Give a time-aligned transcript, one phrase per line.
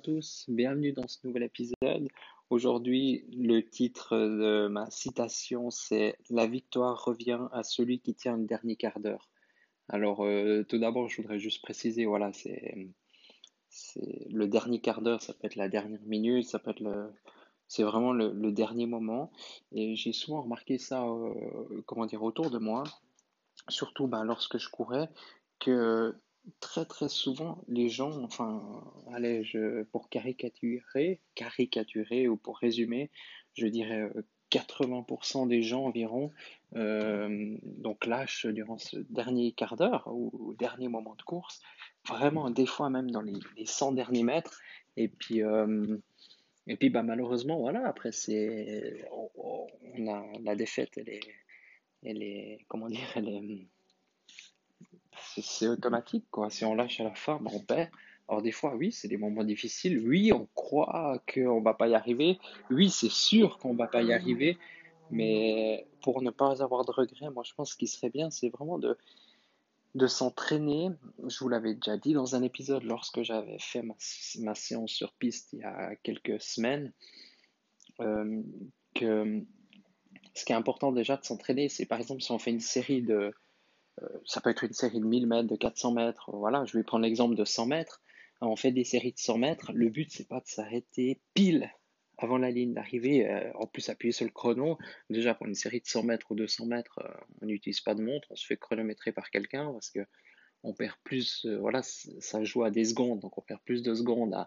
[0.00, 2.08] Tous, bienvenue dans ce nouvel épisode.
[2.48, 8.46] Aujourd'hui, le titre de ma citation, c'est La victoire revient à celui qui tient le
[8.46, 9.28] dernier quart d'heure.
[9.88, 12.88] Alors, euh, tout d'abord, je voudrais juste préciser, voilà, c'est
[14.30, 17.12] le dernier quart d'heure, ça peut être la dernière minute, ça peut être le,
[17.68, 19.30] c'est vraiment le, dernier moment.
[19.72, 22.84] Et j'ai souvent remarqué ça, euh, comment dire, autour de moi,
[23.68, 25.10] surtout ben, lorsque je courais,
[25.58, 26.14] que
[26.60, 28.62] très très souvent les gens, enfin,
[29.12, 29.42] allez,
[29.92, 33.10] pour caricaturer, caricaturer ou pour résumer,
[33.54, 34.10] je dirais
[34.50, 36.30] 80% euh, des gens environ
[36.76, 41.60] euh, donc lâchent durant ce dernier quart d'heure ou, dernier moment de course,
[42.08, 44.60] vraiment des fois même dans les, les 100 derniers mètres.
[44.96, 45.96] Et puis, euh,
[46.66, 49.66] et puis bah, malheureusement, voilà, après, c'est, on,
[50.08, 51.20] a, la défaite, elle est,
[52.04, 53.66] elle est, comment dire, elle est,
[55.36, 56.50] c'est automatique, quoi.
[56.50, 57.90] Si on lâche à la fin, bah, on perd.
[58.28, 60.06] Alors des fois, oui, c'est des moments difficiles.
[60.06, 62.38] Oui, on croit qu'on va pas y arriver.
[62.70, 64.56] Oui, c'est sûr qu'on va pas y arriver.
[65.10, 68.78] Mais pour ne pas avoir de regrets, moi je pense qu'il serait bien, c'est vraiment
[68.78, 68.96] de,
[69.96, 70.90] de s'entraîner.
[71.26, 73.94] Je vous l'avais déjà dit dans un épisode lorsque j'avais fait ma,
[74.38, 76.92] ma, séance sur piste il y a quelques semaines,
[77.98, 78.40] euh,
[78.94, 79.42] que
[80.34, 83.02] ce qui est important déjà de s'entraîner, c'est par exemple si on fait une série
[83.02, 83.34] de,
[84.24, 87.04] ça peut être une série de 1000 mètres, de 400 mètres, voilà, je vais prendre
[87.04, 88.02] l'exemple de 100 mètres,
[88.40, 91.70] on fait des séries de 100 mètres, le but c'est pas de s'arrêter pile
[92.18, 94.78] avant la ligne d'arrivée, euh, en plus appuyer sur le chrono.
[95.08, 98.02] Déjà pour une série de 100 mètres ou 200 mètres, euh, on n'utilise pas de
[98.02, 100.00] montre, on se fait chronométrer par quelqu'un parce que
[100.62, 104.34] on perd plus, voilà, ça joue à des secondes, donc on perd plus de secondes
[104.34, 104.46] à,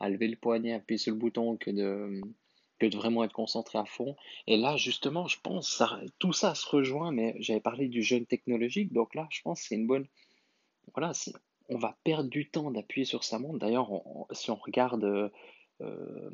[0.00, 2.20] à lever le poignet, appuyer sur le bouton que de,
[2.78, 4.16] que de vraiment être concentré à fond.
[4.46, 8.26] Et là, justement, je pense, ça, tout ça se rejoint, mais j'avais parlé du jeûne
[8.26, 10.06] technologique, donc là, je pense c'est une bonne...
[10.94, 11.12] Voilà,
[11.68, 13.58] on va perdre du temps d'appuyer sur sa montre.
[13.58, 13.90] D'ailleurs,
[14.30, 15.32] si on regarde,
[15.80, 16.30] euh,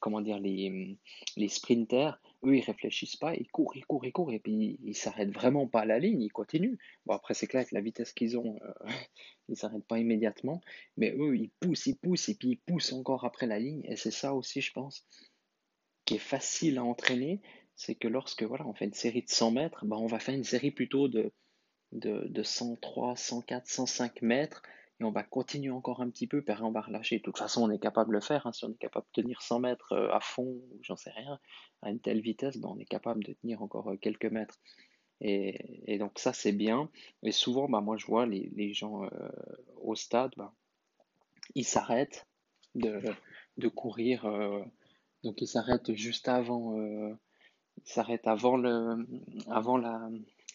[0.00, 0.96] comment dire, les,
[1.36, 4.94] les sprinters, eux, ils réfléchissent pas, ils courent, ils courent, ils courent, et puis ils
[4.94, 6.76] s'arrêtent vraiment pas à la ligne, ils continuent.
[7.06, 8.86] Bon, après, c'est clair que la vitesse qu'ils ont, euh,
[9.48, 10.60] ils s'arrêtent pas immédiatement,
[10.96, 13.96] mais eux, ils poussent, ils poussent, et puis ils poussent encore après la ligne, et
[13.96, 15.04] c'est ça aussi, je pense,
[16.08, 17.42] qui est facile à entraîner,
[17.76, 20.34] c'est que lorsque voilà, on fait une série de 100 mètres, ben, on va faire
[20.34, 21.34] une série plutôt de,
[21.92, 24.62] de, de 103, 104, 105 mètres,
[25.00, 27.18] et on va continuer encore un petit peu, puis on va relâcher.
[27.18, 28.52] De toute façon, on est capable de le faire, hein.
[28.52, 31.38] si on est capable de tenir 100 mètres euh, à fond, j'en sais rien,
[31.82, 34.58] à une telle vitesse, ben, on est capable de tenir encore euh, quelques mètres.
[35.20, 36.88] Et, donc ça, c'est bien.
[37.22, 39.08] Et souvent, ben, moi, je vois les, les gens euh,
[39.82, 40.54] au stade, ben,
[41.54, 42.26] ils s'arrêtent
[42.74, 43.02] de,
[43.58, 44.24] de courir
[45.24, 47.14] donc il s'arrête juste avant, euh,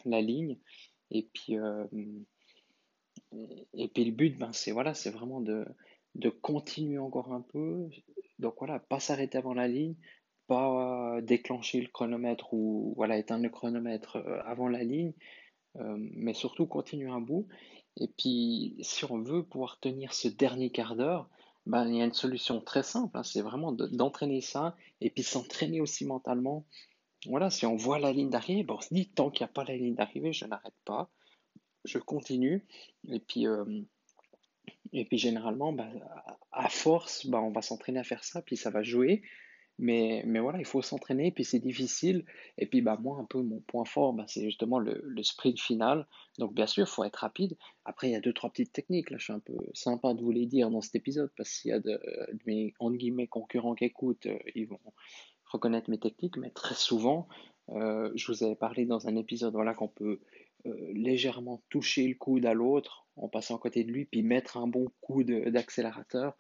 [0.06, 0.58] la, ligne.
[1.12, 1.86] Et puis, euh,
[3.74, 5.66] et puis le but, ben c'est voilà, c'est vraiment de,
[6.16, 7.90] de continuer encore un peu.
[8.40, 9.96] Donc voilà, pas s'arrêter avant la ligne,
[10.48, 15.14] pas déclencher le chronomètre ou voilà éteindre le chronomètre euh, avant la ligne,
[15.76, 17.48] mais surtout continuer un bout.
[17.98, 21.30] Et puis si on veut pouvoir tenir ce dernier quart d'heure,
[21.66, 25.24] ben, il y a une solution très simple, hein, c'est vraiment d'entraîner ça et puis
[25.24, 26.66] s'entraîner aussi mentalement.
[27.26, 29.54] Voilà, si on voit la ligne d'arrivée, bon, on se dit tant qu'il n'y a
[29.54, 31.10] pas la ligne d'arrivée, je n'arrête pas,
[31.86, 32.66] je continue.
[33.08, 33.82] Et puis, euh,
[34.92, 35.90] et puis généralement, ben,
[36.52, 39.24] à force, ben, on va s'entraîner à faire ça, puis ça va jouer.
[39.80, 42.26] Mais, mais voilà, il faut s'entraîner, puis c'est difficile.
[42.58, 45.60] Et puis bah, moi, un peu mon point fort, bah, c'est justement le, le, sprint
[45.60, 46.08] final.
[46.38, 47.58] Donc bien sûr, il faut être rapide.
[47.86, 49.10] Après, il y a deux, trois petites techniques.
[49.10, 51.70] Là, je suis un peu sympa de vous les dire dans cet épisode, parce qu'il
[51.70, 52.00] y a de,
[52.46, 54.80] mes guillemets, concurrents qui écoutent, euh, ils vont
[55.46, 56.38] reconnaître mes techniques.
[56.38, 57.28] Mais très souvent,
[57.70, 60.20] euh, je vous avais parlé dans un épisode voilà, qu'on peut
[60.66, 64.58] euh, légèrement toucher le coude à l'autre en passant à côté de lui, puis mettre
[64.58, 66.36] un bon coup d'accélérateur.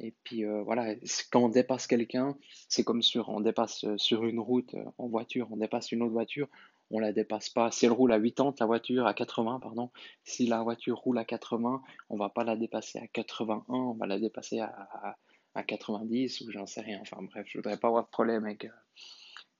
[0.00, 0.94] Et puis euh, voilà,
[1.30, 2.36] quand on dépasse quelqu'un,
[2.68, 6.02] c'est comme sur, on dépasse euh, sur une route euh, en voiture, on dépasse une
[6.02, 6.48] autre voiture,
[6.90, 7.70] on la dépasse pas.
[7.70, 9.90] Si elle roule à 80, la voiture à 80, pardon,
[10.24, 14.06] si la voiture roule à 80, on va pas la dépasser à 81, on va
[14.06, 15.16] la dépasser à,
[15.54, 16.98] à, 90 ou j'en sais rien.
[17.00, 18.68] Enfin bref, je voudrais pas avoir de problème avec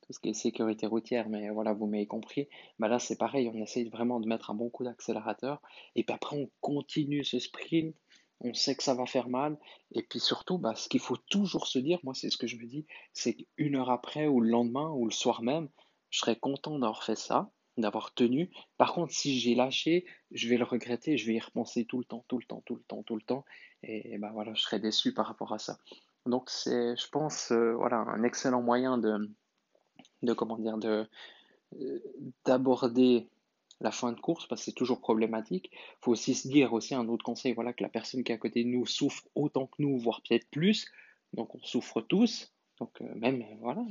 [0.03, 2.49] tout ce qui est sécurité routière, mais voilà, vous m'avez compris.
[2.79, 5.63] Bah là, c'est pareil, on essaye vraiment de mettre un bon coup d'accélérateur
[5.95, 7.97] et puis après, on continue ce sprint
[8.41, 9.59] on sait que ça va faire mal.
[9.93, 12.57] Et puis surtout, bah, ce qu'il faut toujours se dire, moi c'est ce que je
[12.57, 15.69] me dis, c'est qu'une heure après ou le lendemain ou le soir même,
[16.11, 18.51] je serais content d'avoir fait ça, d'avoir tenu.
[18.79, 22.05] Par contre, si j'ai lâché, je vais le regretter, je vais y repenser tout le
[22.05, 23.45] temps, tout le temps, tout le temps, tout le temps.
[23.83, 25.79] Et, bah voilà, je serais déçu par rapport à ça.
[26.25, 29.31] Donc c'est, je pense, euh, voilà, un excellent moyen de,
[30.23, 31.07] de comment dire, de
[31.81, 31.99] euh,
[32.45, 33.29] d'aborder
[33.81, 35.71] la fin de course parce que c'est toujours problématique.
[35.73, 38.35] Il faut aussi se dire aussi un autre conseil, voilà, que la personne qui est
[38.35, 40.87] à côté de nous souffre autant que nous, voire peut-être plus.
[41.33, 42.55] Donc on souffre tous.
[42.79, 43.85] Donc euh, même voilà,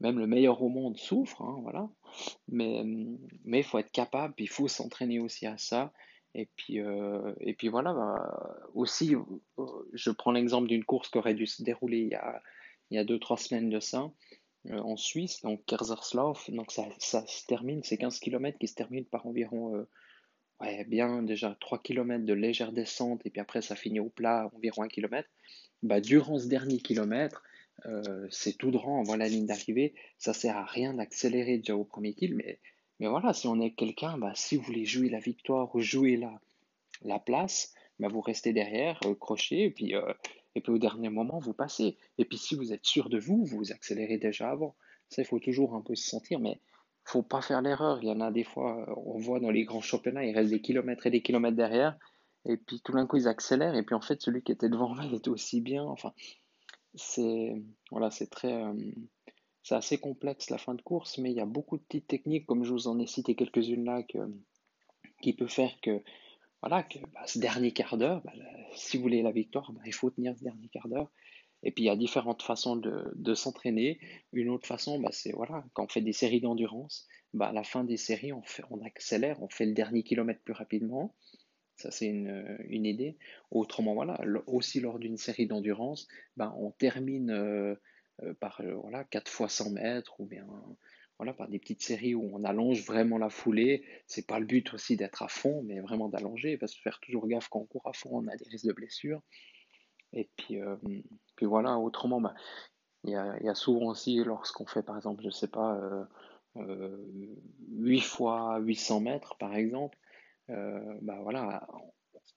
[0.00, 1.88] même le meilleur au monde souffre, hein, voilà.
[2.48, 2.82] Mais
[3.44, 5.92] mais il faut être capable, il faut s'entraîner aussi à ça.
[6.34, 9.14] Et puis euh, et puis voilà, bah, aussi
[9.92, 12.42] je prends l'exemple d'une course qui aurait dû se dérouler il y a
[12.90, 14.10] il y a deux trois semaines de ça.
[14.70, 16.56] Euh, en Suisse, donc Kaiserslautern.
[16.56, 19.88] Donc ça, ça se termine, c'est 15 km qui se terminent par environ, euh,
[20.60, 24.50] ouais, bien déjà 3 km de légère descente et puis après ça finit au plat,
[24.54, 25.28] environ 1 km.
[25.82, 27.44] Bah, durant ce dernier kilomètre,
[27.84, 31.84] euh, c'est tout droit, voit la ligne d'arrivée, ça sert à rien d'accélérer déjà au
[31.84, 32.58] premier kill, mais,
[32.98, 36.16] mais voilà, si on est quelqu'un, bah, si vous voulez jouer la victoire ou jouer
[36.16, 36.40] la,
[37.02, 39.94] la place, bah, vous restez derrière, crochet, et puis
[40.56, 41.98] et puis au dernier moment, vous passez.
[42.16, 44.74] Et puis si vous êtes sûr de vous, vous accélérez déjà avant.
[45.10, 46.60] Ça, il faut toujours un peu se sentir, mais
[47.06, 47.98] il faut pas faire l'erreur.
[48.02, 50.62] Il y en a des fois, on voit dans les grands championnats, il reste des
[50.62, 51.98] kilomètres et des kilomètres derrière,
[52.46, 54.94] et puis tout d'un coup, ils accélèrent, et puis en fait, celui qui était devant
[54.94, 55.84] là, il était aussi bien.
[55.84, 56.14] Enfin,
[56.94, 58.72] c'est voilà, c'est très, euh,
[59.62, 62.46] c'est assez complexe la fin de course, mais il y a beaucoup de petites techniques,
[62.46, 64.02] comme je vous en ai cité quelques-unes là,
[65.20, 66.02] qui peut faire que
[66.62, 68.32] voilà, que bah, ce dernier quart d'heure, bah,
[68.74, 71.10] si vous voulez la victoire, bah, il faut tenir ce dernier quart d'heure.
[71.62, 73.98] Et puis il y a différentes façons de, s'entraîner.
[74.32, 77.08] Une autre façon, c'est voilà, quand on fait des séries d'endurance,
[77.40, 78.42] à la fin des séries, on,
[78.84, 81.14] accélère, on fait le dernier kilomètre plus rapidement.
[81.76, 83.18] Ça, c'est une, idée.
[83.50, 86.06] Autrement, voilà, aussi lors d'une série d'endurance,
[86.38, 87.74] on termine euh,
[88.22, 90.46] euh, par euh, voilà, 4 fois 100 mètres ou bien
[91.18, 93.84] voilà, par des petites séries où on allonge vraiment la foulée.
[94.06, 97.26] C'est pas le but aussi d'être à fond, mais vraiment d'allonger, parce que faire toujours
[97.26, 99.22] gaffe quand on court à fond, on a des risques de blessure.
[100.12, 100.76] Et puis, euh,
[101.36, 102.34] puis voilà, autrement, bah,
[103.04, 106.04] il y, a, y, a, souvent aussi, lorsqu'on fait par exemple, je sais pas, euh,
[106.56, 107.06] euh,
[107.70, 109.96] 8 fois 800 mètres par exemple,
[110.50, 111.66] euh, bah voilà,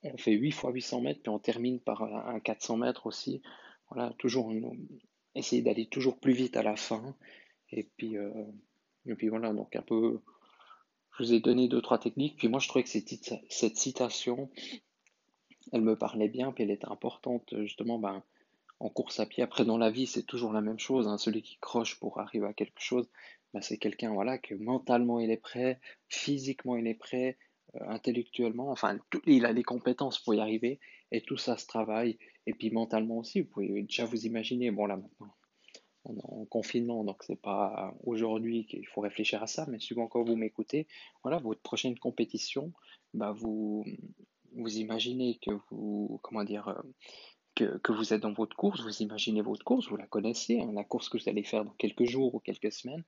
[0.04, 3.42] on fait 8 fois 800 mètres, puis on termine par un 400 mètres aussi.
[3.90, 4.54] Voilà, toujours
[5.36, 7.16] essayer d'aller toujours plus vite à la fin.
[7.72, 8.32] Et puis, euh,
[9.06, 10.22] et puis voilà, donc un peu,
[11.18, 12.38] je vous ai donné deux, trois techniques.
[12.38, 14.50] Puis moi, je trouvais que cette, citation,
[15.72, 18.24] elle me parlait bien, puis elle était importante justement ben,
[18.80, 19.44] en course à pied.
[19.44, 21.08] Après, dans la vie, c'est toujours la même chose.
[21.08, 21.18] Hein.
[21.18, 23.10] Celui qui croche pour arriver à quelque chose,
[23.54, 27.38] ben, c'est quelqu'un voilà, que mentalement il est prêt, physiquement il est prêt,
[27.76, 30.80] euh, intellectuellement, enfin, il a les compétences pour y arriver.
[31.12, 32.20] Et tout ça se travaille.
[32.46, 35.34] Et puis mentalement aussi, vous pouvez déjà vous imaginer, bon là maintenant,
[36.24, 40.36] en confinement, donc c'est pas aujourd'hui qu'il faut réfléchir à ça, mais souvent quand vous
[40.36, 40.88] m'écoutez,
[41.24, 42.72] voilà, votre prochaine compétition,
[43.14, 43.86] bah vous,
[44.56, 46.82] vous imaginez que vous, comment dire, euh,
[47.56, 50.72] que, que, vous êtes dans votre course, vous imaginez votre course, vous la connaissez, hein,
[50.74, 53.04] la course que vous allez faire dans quelques jours ou quelques semaines,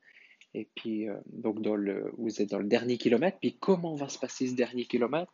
[0.54, 4.09] et puis euh, donc dans le, vous êtes dans le dernier kilomètre, puis comment va
[4.09, 5.33] se passer ce dernier kilomètre?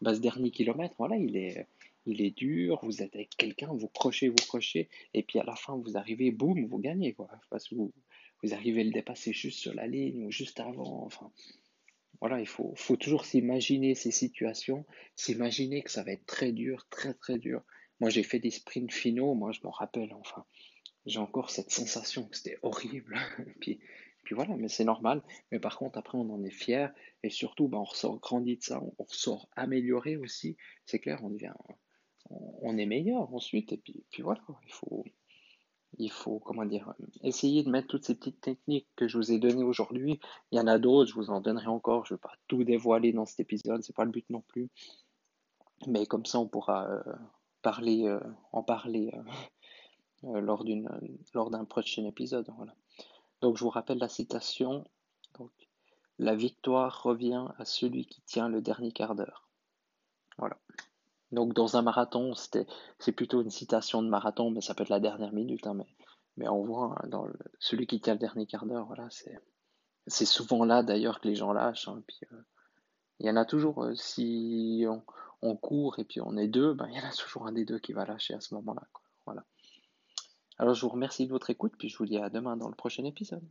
[0.00, 1.66] Bah, Ce dernier kilomètre, voilà, il est,
[2.06, 5.56] il est dur, vous êtes avec quelqu'un, vous crochez, vous crochez, et puis à la
[5.56, 7.28] fin, vous arrivez, boum, vous gagnez, quoi.
[7.50, 7.92] Parce que vous,
[8.42, 11.30] vous arrivez à le dépasser juste sur la ligne ou juste avant, enfin.
[12.20, 16.86] Voilà, il faut, faut toujours s'imaginer ces situations, s'imaginer que ça va être très dur,
[16.88, 17.62] très très dur.
[18.00, 20.44] Moi, j'ai fait des sprints finaux, moi, je m'en rappelle, enfin.
[21.04, 23.16] J'ai encore cette sensation que c'était horrible.
[23.60, 23.80] puis,
[24.24, 25.22] puis voilà, mais c'est normal.
[25.52, 26.92] Mais par contre, après, on en est fier.
[27.22, 30.56] Et surtout, ben, on ressort grandi de ça, on ressort amélioré aussi.
[30.84, 31.54] C'est clair, on devient
[32.30, 33.72] on est meilleur ensuite.
[33.72, 34.40] Et puis, voilà,
[35.98, 36.42] il faut,
[37.22, 40.20] essayer de mettre toutes ces petites techniques que je vous ai données aujourd'hui.
[40.52, 42.04] Il y en a d'autres, je vous en donnerai encore.
[42.06, 44.68] Je ne vais pas tout dévoiler dans cet épisode, c'est pas le but non plus.
[45.86, 47.02] Mais comme ça, on pourra euh,
[47.62, 48.20] parler, euh,
[48.52, 49.12] en parler
[50.24, 50.40] euh,
[51.34, 52.46] lors d'un prochain épisode.
[53.40, 54.84] Donc, je vous rappelle la citation.
[56.18, 59.46] La victoire revient à celui qui tient le dernier quart d'heure.
[60.38, 60.56] Voilà.
[61.36, 65.00] Donc dans un marathon, c'est plutôt une citation de marathon, mais ça peut être la
[65.00, 65.66] dernière minute.
[65.66, 65.86] Hein, mais,
[66.38, 67.24] mais on voit hein,
[67.58, 71.52] celui qui tient le dernier quart d'heure, voilà, c'est, souvent là d'ailleurs que les gens
[71.52, 71.88] lâchent.
[71.88, 72.40] Hein, puis, euh,
[73.20, 75.02] il y en a toujours, euh, si on,
[75.42, 77.66] on, court et puis on est deux, ben, il y en a toujours un des
[77.66, 78.88] deux qui va lâcher à ce moment-là.
[79.26, 79.44] Voilà.
[80.56, 82.74] Alors je vous remercie de votre écoute, puis je vous dis à demain dans le
[82.74, 83.46] prochain épisode.